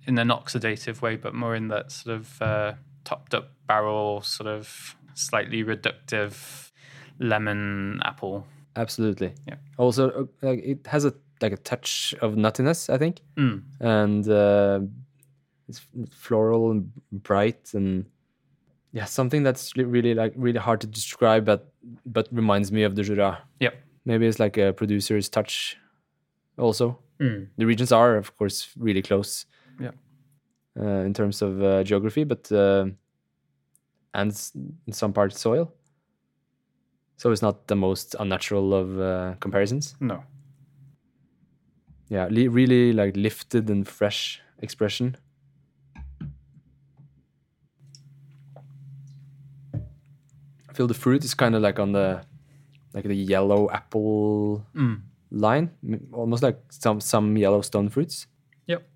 in 0.05 0.17
an 0.17 0.29
oxidative 0.29 1.01
way, 1.01 1.15
but 1.15 1.33
more 1.33 1.55
in 1.55 1.67
that 1.69 1.91
sort 1.91 2.15
of 2.17 2.41
uh, 2.41 2.73
topped 3.03 3.33
up 3.33 3.51
barrel, 3.67 4.21
sort 4.21 4.47
of 4.47 4.95
slightly 5.13 5.63
reductive 5.63 6.71
lemon 7.19 7.99
apple. 8.03 8.45
Absolutely. 8.75 9.33
Yeah. 9.47 9.55
Also, 9.77 10.09
uh, 10.09 10.25
like 10.47 10.63
it 10.63 10.87
has 10.87 11.05
a 11.05 11.13
like 11.41 11.51
a 11.53 11.57
touch 11.57 12.13
of 12.21 12.35
nuttiness, 12.35 12.89
I 12.89 12.97
think, 12.97 13.21
Mm. 13.37 13.63
and 13.79 14.27
uh, 14.29 14.79
it's 15.67 15.81
floral 16.11 16.71
and 16.71 16.91
bright 17.11 17.73
and 17.73 18.05
yeah, 18.91 19.05
something 19.05 19.43
that's 19.43 19.75
really 19.77 20.13
like 20.15 20.33
really 20.35 20.59
hard 20.59 20.81
to 20.81 20.87
describe, 20.87 21.45
but 21.45 21.71
but 22.05 22.27
reminds 22.31 22.71
me 22.71 22.83
of 22.83 22.95
the 22.95 23.03
Jura. 23.03 23.39
Yep. 23.59 23.73
Maybe 24.05 24.25
it's 24.27 24.39
like 24.39 24.57
a 24.57 24.73
producer's 24.73 25.29
touch. 25.29 25.77
Also, 26.57 26.97
Mm. 27.21 27.47
the 27.57 27.65
regions 27.65 27.91
are 27.91 28.15
of 28.15 28.37
course 28.37 28.69
really 28.77 29.01
close. 29.01 29.45
Yeah. 29.79 29.91
Uh, 30.79 31.03
in 31.05 31.13
terms 31.13 31.41
of 31.41 31.61
uh, 31.61 31.83
geography, 31.83 32.23
but 32.23 32.49
uh, 32.51 32.85
and 34.13 34.31
in 34.87 34.93
some 34.93 35.11
parts 35.13 35.39
soil. 35.39 35.73
So 37.17 37.31
it's 37.31 37.41
not 37.41 37.67
the 37.67 37.75
most 37.75 38.15
unnatural 38.19 38.73
of 38.73 38.99
uh, 38.99 39.35
comparisons. 39.41 39.95
No. 39.99 40.23
Yeah, 42.07 42.27
li- 42.31 42.47
really 42.47 42.93
like 42.93 43.17
lifted 43.17 43.69
and 43.69 43.85
fresh 43.87 44.41
expression. 44.61 45.17
I 50.69 50.73
feel 50.73 50.87
the 50.87 50.93
fruit 50.93 51.23
is 51.23 51.33
kind 51.33 51.55
of 51.55 51.61
like 51.61 51.79
on 51.79 51.91
the 51.91 52.21
like 52.93 53.03
the 53.03 53.15
yellow 53.15 53.69
apple 53.71 54.65
Mm. 54.75 55.01
Line, 55.31 55.69
almost 56.13 56.43
like 56.43 56.57
some 56.69 56.99
some 57.01 57.37
yellow 57.37 57.61
stone 57.61 57.89
fruits. 57.89 58.27
Yep. 58.67 58.87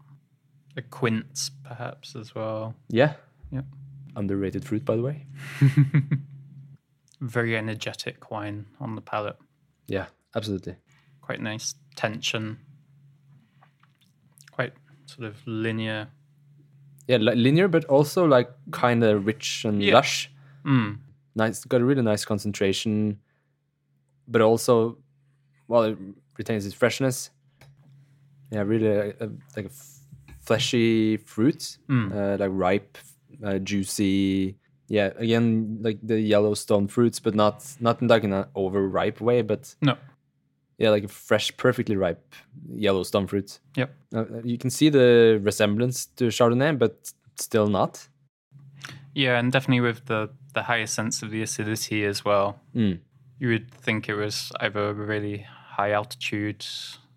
A 0.78 0.82
quince, 0.82 1.52
perhaps, 1.64 2.16
as 2.16 2.34
well. 2.36 2.74
Yeah. 2.90 3.14
Yep. 3.52 3.66
Underrated 4.16 4.66
fruit, 4.66 4.84
by 4.86 4.96
the 4.96 5.02
way. 5.04 5.26
Very 7.22 7.56
energetic 7.58 8.32
wine 8.32 8.66
on 8.80 8.96
the 8.96 9.02
palate. 9.02 9.38
Yeah, 9.88 10.08
absolutely. 10.36 10.76
Quite 11.22 11.42
nice 11.42 11.76
tension. 11.96 12.58
Quite 14.52 14.74
sort 15.06 15.28
of 15.30 15.36
linear. 15.46 16.10
Yeah, 17.08 17.18
li- 17.18 17.36
linear, 17.36 17.68
but 17.68 17.86
also 17.86 18.26
like 18.26 18.50
kind 18.72 19.04
of 19.04 19.26
rich 19.26 19.66
and 19.66 19.82
Yeah. 19.82 19.94
lush. 19.96 20.32
Mm. 20.66 20.98
Nice, 21.36 21.64
got 21.66 21.82
a 21.82 21.86
really 21.86 22.02
nice 22.02 22.26
concentration, 22.26 23.20
but 24.28 24.42
also, 24.42 24.98
well, 25.68 25.96
retains 26.38 26.66
its 26.66 26.76
freshness. 26.76 27.30
Yeah, 28.52 28.62
really 28.62 28.88
uh, 28.90 29.14
uh, 29.22 29.28
like 29.56 29.66
a 29.66 29.70
f- 29.70 30.00
fleshy 30.42 31.18
fruit, 31.18 31.78
Mm. 31.90 32.12
uh, 32.14 32.38
like 32.40 32.52
ripe, 32.54 32.98
uh, 33.44 33.58
juicy. 33.60 34.58
Yeah, 34.90 35.12
again, 35.18 35.80
like 35.82 36.00
the 36.04 36.20
Yellowstone 36.20 36.88
fruits, 36.88 37.20
but 37.20 37.34
not 37.36 37.64
not 37.80 38.02
in 38.02 38.08
like 38.08 38.24
an 38.24 38.46
overripe 38.56 39.22
way, 39.22 39.42
but 39.42 39.76
No. 39.82 39.96
yeah, 40.78 40.92
like 40.92 41.06
a 41.06 41.08
fresh, 41.08 41.56
perfectly 41.58 41.96
ripe 41.96 42.36
Yellowstone 42.76 43.26
fruit. 43.28 43.60
Yep. 43.76 43.90
Uh, 44.14 44.26
you 44.44 44.58
can 44.58 44.70
see 44.70 44.90
the 44.90 45.40
resemblance 45.42 46.06
to 46.18 46.26
Chardonnay, 46.26 46.78
but 46.78 47.12
still 47.40 47.68
not. 47.68 48.08
Yeah, 49.16 49.40
and 49.40 49.52
definitely 49.52 49.82
with 49.82 50.06
the 50.06 50.30
the 50.54 50.64
higher 50.64 50.86
sense 50.88 51.24
of 51.26 51.32
the 51.32 51.42
acidity 51.42 52.06
as 52.06 52.24
well. 52.26 52.60
Mm. 52.76 53.00
You 53.40 53.48
would 53.50 53.72
think 53.72 54.08
it 54.10 54.14
was 54.16 54.52
either 54.60 54.90
a 54.90 54.94
really 54.94 55.48
high 55.78 55.92
altitude 55.92 56.66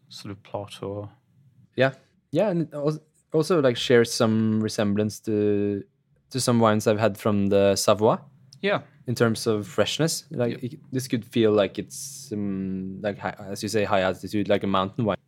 sort 0.08 0.30
of 0.32 0.42
plot 0.42 0.82
or 0.82 1.08
Yeah, 1.76 1.92
yeah, 2.32 2.48
and 2.50 2.72
also 3.32 3.60
like 3.60 3.76
shares 3.76 4.12
some 4.12 4.60
resemblance 4.62 5.20
to 5.20 5.82
to 6.30 6.40
some 6.40 6.58
wines 6.60 6.86
I've 6.86 6.98
had 7.00 7.16
from 7.18 7.48
the 7.48 7.76
Savoie 7.76 8.18
yeah, 8.62 8.80
in 9.06 9.14
terms 9.14 9.46
of 9.46 9.66
freshness. 9.66 10.24
Like 10.30 10.52
Yep. 10.52 10.62
it- 10.64 10.80
this 10.92 11.08
could 11.08 11.24
feel 11.24 11.52
like 11.52 11.78
it's 11.78 12.32
um, 12.32 13.00
like 13.02 13.18
hi- 13.18 13.36
as 13.52 13.62
you 13.62 13.68
say, 13.68 13.84
high 13.84 14.00
altitude, 14.02 14.48
like 14.48 14.64
a 14.64 14.66
mountain 14.66 15.04
wine, 15.04 15.18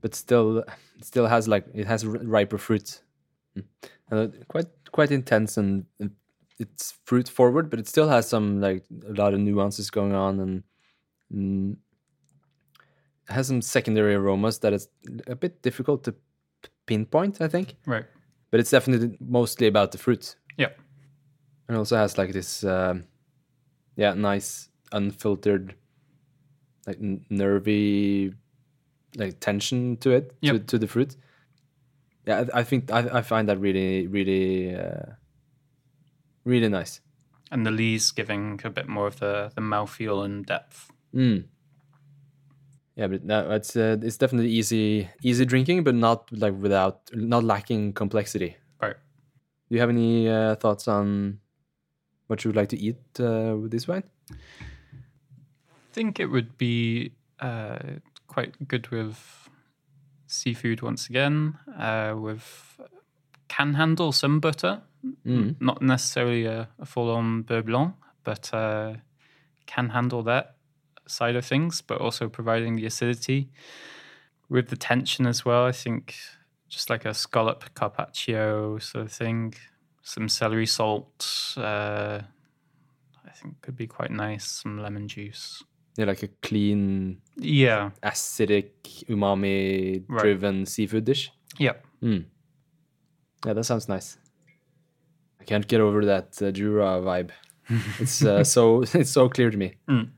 but 0.00 0.14
still, 0.14 0.64
still 1.02 1.26
has 1.26 1.46
like 1.48 1.66
it 1.74 1.86
has 1.86 2.04
riper 2.06 2.58
fruit, 2.58 3.00
Mm. 3.56 3.64
and 4.10 4.20
uh, 4.20 4.44
quite 4.48 4.66
quite 4.92 5.10
intense 5.14 5.56
and. 5.60 5.84
and 6.00 6.10
it's 6.60 6.94
fruit 7.04 7.28
forward, 7.28 7.68
but 7.68 7.80
it 7.80 7.88
still 7.88 8.08
has 8.08 8.28
some 8.28 8.60
like 8.60 8.84
a 9.08 9.12
lot 9.12 9.34
of 9.34 9.40
nuances 9.40 9.90
going 9.90 10.14
on 10.14 10.38
and 10.38 10.62
mm, 11.32 11.76
has 13.28 13.46
some 13.46 13.62
secondary 13.62 14.14
aromas 14.14 14.58
that 14.60 14.72
is 14.72 14.88
a 15.26 15.36
bit 15.36 15.62
difficult 15.62 16.04
to 16.04 16.14
pinpoint, 16.86 17.40
I 17.40 17.48
think. 17.48 17.76
right. 17.86 18.04
But 18.50 18.60
it's 18.60 18.70
definitely 18.70 19.16
mostly 19.20 19.66
about 19.66 19.90
the 19.92 19.98
fruit. 19.98 20.36
Yeah. 20.56 20.68
And 21.68 21.76
also 21.76 21.96
has 21.96 22.16
like 22.18 22.32
this, 22.32 22.62
um, 22.62 23.04
yeah, 23.96 24.14
nice 24.14 24.68
unfiltered, 24.92 25.74
like 26.86 26.98
nervy, 27.00 28.32
like 29.16 29.40
tension 29.40 29.96
to 29.98 30.10
it 30.10 30.40
to, 30.42 30.58
to 30.58 30.78
the 30.78 30.86
fruit. 30.86 31.16
Yeah, 32.26 32.44
I, 32.52 32.60
I 32.60 32.62
think 32.64 32.92
I, 32.92 33.18
I 33.18 33.22
find 33.22 33.48
that 33.48 33.58
really 33.58 34.06
really 34.06 34.74
uh, 34.74 35.14
really 36.44 36.68
nice. 36.68 37.00
And 37.50 37.66
the 37.66 37.70
lees 37.70 38.10
giving 38.10 38.60
a 38.64 38.70
bit 38.70 38.88
more 38.88 39.06
of 39.06 39.20
the, 39.20 39.52
the 39.54 39.60
mouthfeel 39.60 40.24
and 40.24 40.44
depth. 40.44 40.90
Mm. 41.14 41.44
Yeah, 42.96 43.08
but 43.08 43.24
no, 43.24 43.50
it's 43.50 43.76
uh, 43.76 43.96
it's 44.02 44.16
definitely 44.16 44.50
easy 44.50 45.08
easy 45.22 45.44
drinking, 45.44 45.84
but 45.84 45.94
not 45.94 46.30
like 46.32 46.54
without 46.60 47.10
not 47.12 47.42
lacking 47.42 47.92
complexity. 47.92 48.56
Right. 48.80 48.96
Do 49.68 49.74
you 49.74 49.80
have 49.80 49.90
any 49.90 50.28
uh, 50.28 50.54
thoughts 50.56 50.86
on 50.86 51.40
what 52.28 52.44
you 52.44 52.48
would 52.48 52.56
like 52.56 52.68
to 52.68 52.78
eat 52.78 52.98
uh, 53.18 53.56
with 53.60 53.70
this 53.72 53.88
wine? 53.88 54.04
I 54.30 55.92
think 55.92 56.20
it 56.20 56.26
would 56.26 56.56
be 56.56 57.12
uh, 57.40 57.78
quite 58.28 58.68
good 58.68 58.88
with 58.88 59.48
seafood 60.26 60.82
once 60.82 61.08
again, 61.08 61.58
uh, 61.76 62.14
with 62.16 62.80
can 63.48 63.74
handle 63.74 64.12
some 64.12 64.40
butter. 64.40 64.82
Mm. 65.26 65.56
Not 65.60 65.82
necessarily 65.82 66.46
a, 66.46 66.68
a 66.78 66.86
full 66.86 67.10
on 67.10 67.42
beurre 67.42 67.62
blanc, 67.64 67.94
but 68.22 68.52
uh, 68.54 68.94
can 69.66 69.90
handle 69.90 70.22
that 70.22 70.53
side 71.06 71.36
of 71.36 71.44
things, 71.44 71.80
but 71.82 72.00
also 72.00 72.28
providing 72.28 72.76
the 72.76 72.86
acidity. 72.86 73.50
With 74.48 74.68
the 74.68 74.76
tension 74.76 75.26
as 75.26 75.44
well, 75.44 75.64
I 75.64 75.72
think 75.72 76.14
just 76.68 76.90
like 76.90 77.04
a 77.04 77.14
scallop 77.14 77.74
carpaccio 77.74 78.78
sort 78.78 79.04
of 79.06 79.12
thing, 79.12 79.54
some 80.02 80.28
celery 80.28 80.66
salt, 80.66 81.54
uh, 81.56 82.20
I 83.26 83.30
think 83.30 83.60
could 83.62 83.76
be 83.76 83.86
quite 83.86 84.10
nice, 84.10 84.44
some 84.46 84.78
lemon 84.82 85.08
juice. 85.08 85.62
Yeah, 85.96 86.06
like 86.06 86.22
a 86.24 86.28
clean, 86.42 87.20
Yeah, 87.36 87.90
acidic, 88.02 88.70
umami-driven 89.08 90.66
seafood 90.66 91.04
dish. 91.04 91.30
yeah. 91.58 91.74
Mm. 92.02 92.24
Yeah, 93.46 93.52
that 93.52 93.64
sounds 93.64 93.88
nice. 93.88 94.18
I 95.40 95.44
can't 95.44 95.66
get 95.68 95.80
over 95.80 96.04
that 96.06 96.40
uh, 96.42 96.50
Jura 96.50 97.00
vibe. 97.00 97.30
it's 98.00 98.24
uh, 98.24 98.42
so 98.44 98.82
it's 98.94 99.10
so 99.10 99.28
clear 99.28 99.50
to 99.50 99.56
me. 99.56 99.74
Mm. 99.88 100.08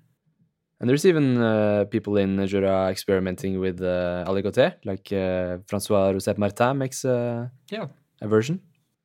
And 0.80 0.88
there's 0.90 1.06
even 1.06 1.38
uh, 1.38 1.84
people 1.90 2.16
in 2.18 2.46
Jura 2.46 2.88
experimenting 2.90 3.58
with 3.60 3.80
uh, 3.80 4.24
aligoté, 4.26 4.74
like 4.84 5.10
uh, 5.12 5.58
Francois 5.66 6.12
Rousset-Martin 6.12 6.76
makes 6.76 7.04
uh, 7.04 7.48
Yeah. 7.70 7.86
a 8.20 8.28
version 8.28 8.60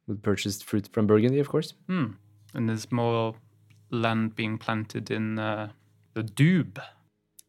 with 0.07 0.21
purchased 0.21 0.65
fruit 0.65 0.89
from 0.91 1.07
Burgundy, 1.07 1.39
of 1.39 1.47
course. 1.47 1.73
Hmm. 1.87 2.13
And 2.53 2.67
there's 2.67 2.91
more 2.91 3.35
land 3.89 4.35
being 4.35 4.57
planted 4.57 5.09
in 5.11 5.39
uh, 5.39 5.69
the 6.13 6.23
Doub. 6.23 6.79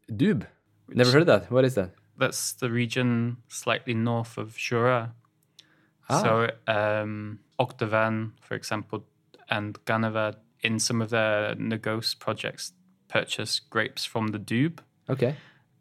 Dube. 0.09 0.45
Never 0.87 1.11
heard 1.11 1.21
of 1.21 1.27
that. 1.27 1.51
What 1.51 1.65
is 1.65 1.75
that? 1.75 1.91
That's 2.17 2.53
the 2.53 2.69
region 2.69 3.37
slightly 3.49 3.93
north 3.93 4.37
of 4.37 4.55
Jura. 4.55 5.13
Ah. 6.09 6.21
So 6.21 6.49
um, 6.71 7.39
Octavin, 7.59 8.33
for 8.41 8.55
example, 8.55 9.05
and 9.49 9.77
Ganevat, 9.85 10.35
in 10.61 10.79
some 10.79 11.01
of 11.01 11.09
their 11.09 11.55
Negos 11.55 12.17
projects, 12.17 12.71
purchase 13.13 13.59
grapes 13.59 14.03
from 14.03 14.27
the 14.27 14.39
Doub. 14.39 14.79
Okay. 15.07 15.35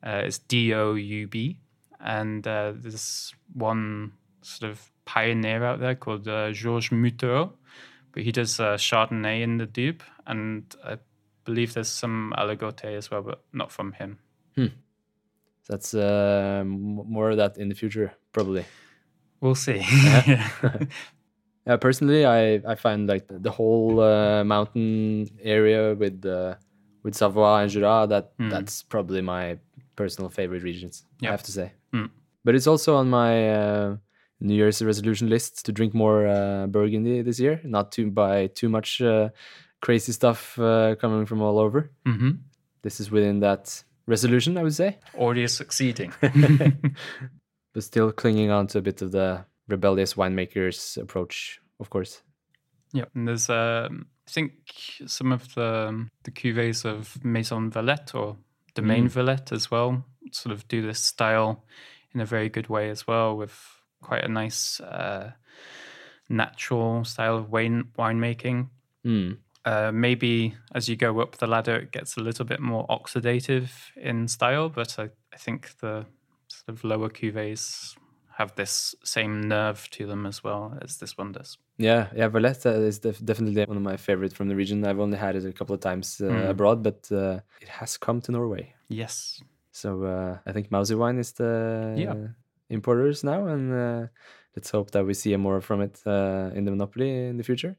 Uh, 0.04 0.22
it's 0.24 0.38
D 0.38 0.74
O 0.74 0.94
U 0.94 1.26
B, 1.26 1.58
and 2.00 2.46
uh, 2.46 2.72
there's 2.74 3.34
one 3.54 4.12
sort 4.42 4.70
of 4.70 4.90
pioneer 5.04 5.64
out 5.64 5.80
there 5.80 5.94
called 5.94 6.28
uh, 6.28 6.52
Georges 6.52 6.90
Muteau, 6.90 7.52
but 8.12 8.22
he 8.22 8.32
does 8.32 8.60
uh, 8.60 8.76
Chardonnay 8.76 9.42
in 9.42 9.58
the 9.58 9.66
Doub, 9.66 10.00
and 10.26 10.64
I 10.84 10.98
believe 11.44 11.74
there's 11.74 11.88
some 11.88 12.34
Aligoté 12.36 12.96
as 12.96 13.10
well, 13.10 13.22
but 13.22 13.42
not 13.52 13.72
from 13.72 13.92
him. 13.92 14.18
That's 15.68 15.94
uh, 15.94 16.64
more 16.66 17.30
of 17.30 17.36
that 17.38 17.56
in 17.56 17.68
the 17.68 17.74
future, 17.74 18.12
probably. 18.32 18.64
We'll 19.40 19.54
see. 19.54 19.80
Yeah, 21.66 21.76
personally, 21.76 22.26
I, 22.26 22.54
I 22.66 22.74
find 22.74 23.08
like 23.08 23.28
the, 23.28 23.38
the 23.38 23.50
whole 23.50 24.00
uh, 24.00 24.42
mountain 24.42 25.28
area 25.40 25.94
with 25.94 26.26
uh, 26.26 26.56
with 27.02 27.14
Savoie 27.14 27.62
and 27.62 27.70
Jura 27.70 28.06
that 28.08 28.36
Mm. 28.38 28.50
that's 28.50 28.82
probably 28.82 29.20
my 29.22 29.58
personal 29.96 30.30
favorite 30.30 30.62
regions. 30.62 31.04
I 31.22 31.26
have 31.26 31.42
to 31.44 31.52
say, 31.52 31.72
Mm. 31.92 32.10
but 32.44 32.54
it's 32.54 32.66
also 32.66 32.96
on 32.96 33.10
my 33.10 33.50
uh, 33.50 33.96
New 34.40 34.54
Year's 34.54 34.82
resolution 34.82 35.28
list 35.28 35.64
to 35.66 35.72
drink 35.72 35.94
more 35.94 36.26
uh, 36.26 36.66
Burgundy 36.66 37.22
this 37.22 37.38
year, 37.40 37.60
not 37.64 37.92
to 37.92 38.10
buy 38.10 38.48
too 38.48 38.68
much 38.68 39.00
uh, 39.00 39.28
crazy 39.80 40.12
stuff 40.12 40.58
uh, 40.58 40.94
coming 41.00 41.26
from 41.26 41.40
all 41.42 41.58
over. 41.58 41.90
hmm 42.06 42.30
This 42.82 43.00
is 43.00 43.10
within 43.10 43.40
that 43.40 43.84
resolution, 44.06 44.56
I 44.58 44.62
would 44.62 44.74
say, 44.74 44.98
Already 45.14 45.46
succeeding. 45.48 46.12
but 47.74 47.82
still 47.82 48.12
clinging 48.12 48.50
on 48.50 48.66
to 48.68 48.78
a 48.78 48.82
bit 48.82 49.02
of 49.02 49.12
the 49.12 49.44
rebellious 49.68 50.14
winemakers 50.14 50.96
approach, 51.00 51.60
of 51.80 51.88
course. 51.90 52.22
Yeah, 52.92 53.04
and 53.14 53.26
there's 53.28 53.48
um, 53.48 54.06
think 54.32 54.52
some 55.06 55.32
of 55.32 55.54
the 55.54 56.08
the 56.24 56.30
cuvées 56.30 56.84
of 56.84 57.24
Maison 57.24 57.70
Valette 57.70 58.14
or 58.14 58.36
Domaine 58.74 59.08
Valette 59.08 59.52
as 59.52 59.70
well 59.70 60.04
sort 60.30 60.52
of 60.52 60.66
do 60.68 60.82
this 60.82 61.00
style 61.00 61.64
in 62.14 62.20
a 62.20 62.26
very 62.26 62.48
good 62.48 62.68
way 62.68 62.90
as 62.90 63.06
well, 63.06 63.36
with 63.36 63.56
quite 64.00 64.24
a 64.24 64.28
nice 64.28 64.80
uh, 64.80 65.32
natural 66.28 67.04
style 67.04 67.36
of 67.36 67.50
wine 67.50 67.84
winemaking. 67.98 68.68
Mm. 69.04 69.38
Uh, 69.64 69.92
maybe 69.92 70.54
as 70.74 70.88
you 70.88 70.96
go 70.96 71.20
up 71.20 71.36
the 71.36 71.46
ladder, 71.46 71.76
it 71.76 71.92
gets 71.92 72.16
a 72.16 72.20
little 72.20 72.44
bit 72.44 72.60
more 72.60 72.86
oxidative 72.88 73.70
in 73.96 74.26
style, 74.28 74.68
but 74.68 74.98
I, 74.98 75.10
I 75.32 75.36
think 75.36 75.78
the 75.78 76.06
sort 76.48 76.68
of 76.68 76.84
lower 76.84 77.08
cuvées 77.08 77.96
have 78.38 78.54
this 78.56 78.94
same 79.04 79.40
nerve 79.42 79.88
to 79.90 80.06
them 80.06 80.26
as 80.26 80.42
well 80.42 80.76
as 80.82 80.98
this 80.98 81.16
one 81.16 81.32
does. 81.32 81.58
Yeah, 81.78 82.08
yeah, 82.14 82.28
Valette 82.28 82.66
uh, 82.66 82.70
is 82.88 82.98
def- 82.98 83.24
definitely 83.24 83.64
one 83.64 83.76
of 83.76 83.82
my 83.82 83.96
favorites 83.96 84.34
from 84.34 84.48
the 84.48 84.54
region. 84.54 84.84
I've 84.84 85.00
only 85.00 85.18
had 85.18 85.36
it 85.36 85.44
a 85.44 85.52
couple 85.52 85.74
of 85.74 85.80
times 85.80 86.20
uh, 86.20 86.24
Mm. 86.30 86.50
abroad, 86.50 86.82
but 86.82 87.08
uh, 87.10 87.40
it 87.60 87.68
has 87.68 87.96
come 87.98 88.20
to 88.22 88.32
Norway. 88.32 88.74
Yes. 88.88 89.40
So 89.72 90.04
uh, 90.04 90.38
I 90.46 90.52
think 90.52 90.70
Mousy 90.70 90.94
Wine 90.94 91.18
is 91.18 91.32
the 91.32 91.94
Yeah. 91.96 92.14
importers 92.68 93.24
now, 93.24 93.46
and 93.46 93.72
uh, 93.72 94.06
let's 94.54 94.70
hope 94.70 94.90
that 94.90 95.04
we 95.06 95.14
see 95.14 95.36
more 95.36 95.60
from 95.60 95.80
it 95.80 96.00
uh, 96.06 96.50
in 96.54 96.64
the 96.64 96.70
Monopoly 96.70 97.28
in 97.30 97.36
the 97.38 97.44
future. 97.44 97.76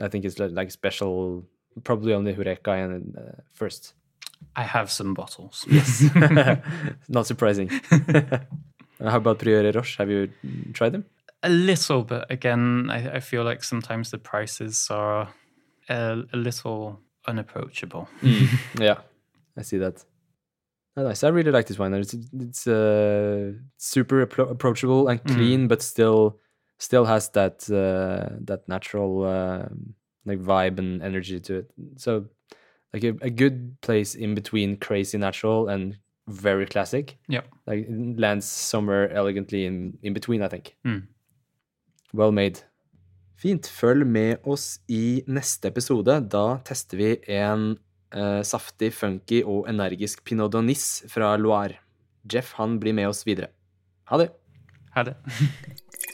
I 0.00 0.08
think 0.08 0.24
it's 0.24 0.38
like 0.38 0.70
special, 0.70 1.44
probably 1.82 2.14
only 2.14 2.34
Hureka 2.34 2.72
and 2.84 3.16
uh, 3.16 3.42
first. 3.52 3.94
I 4.56 4.62
have 4.62 4.90
some 4.90 5.14
bottles. 5.14 5.64
Yes, 5.70 6.02
not 7.08 7.26
surprising. 7.26 7.68
How 9.00 9.16
about 9.18 9.38
Prieuré 9.38 9.72
Roch? 9.74 9.96
Have 9.98 10.10
you 10.10 10.28
tried 10.72 10.92
them? 10.92 11.04
A 11.44 11.48
little, 11.50 12.02
but 12.02 12.30
again, 12.30 12.88
I, 12.90 13.16
I 13.16 13.20
feel 13.20 13.44
like 13.44 13.62
sometimes 13.62 14.10
the 14.10 14.18
prices 14.18 14.88
are 14.90 15.28
a, 15.88 16.22
a 16.32 16.36
little 16.36 17.00
unapproachable. 17.26 18.08
Yeah, 18.80 18.98
I 19.56 19.62
see 19.62 19.78
that. 19.78 20.04
Oh, 20.96 21.02
nice. 21.02 21.22
I 21.24 21.28
really 21.28 21.50
like 21.50 21.66
this 21.66 21.78
wine. 21.78 21.92
It's 21.94 22.14
it's 22.32 22.66
uh, 22.66 23.52
super 23.76 24.24
appro- 24.26 24.50
approachable 24.50 25.08
and 25.08 25.22
clean, 25.24 25.68
but 25.68 25.82
still 25.82 26.38
still 26.78 27.04
has 27.04 27.28
that 27.30 27.68
uh, 27.70 28.36
that 28.44 28.68
natural 28.68 29.24
um 29.26 29.94
like 30.24 30.38
vibe 30.40 30.78
and 30.78 31.02
energy 31.02 31.40
to 31.40 31.54
it. 31.58 31.70
So 31.96 32.26
like 32.92 33.04
a, 33.04 33.14
a 33.22 33.30
good 33.30 33.76
place 33.80 34.14
in 34.14 34.34
between 34.34 34.76
crazy 34.78 35.18
natural 35.18 35.68
and 35.68 35.98
very 36.28 36.66
classic. 36.66 37.18
Yeah, 37.28 37.42
Like 37.66 37.86
it 37.88 38.18
lands 38.18 38.46
somewhere 38.46 39.10
elegantly 39.12 39.66
in 39.66 39.98
in 40.02 40.14
between. 40.14 40.42
I 40.42 40.48
think. 40.48 40.76
Mm. 40.86 41.08
Well 42.14 42.32
made. 42.32 42.62
Fint. 43.40 43.66
Følg 43.66 44.06
med 44.06 44.44
oss 44.46 44.78
i 44.88 45.24
neste 45.26 45.68
episode. 45.72 46.20
Da 46.30 46.60
tester 46.66 47.00
vi 47.00 47.10
en 47.34 47.74
eh, 48.14 48.40
saftig, 48.46 48.92
funky 48.94 49.42
og 49.42 49.66
energisk 49.70 50.22
pinot 50.24 50.54
donis 50.54 51.02
fra 51.10 51.34
Loire. 51.40 51.80
Jeff 52.30 52.54
han 52.60 52.78
blir 52.80 52.94
med 52.96 53.10
oss 53.10 53.24
videre. 53.26 53.50
Ha 54.08 54.22
det! 54.22 54.30
Ha 54.94 55.08
det. 55.10 55.18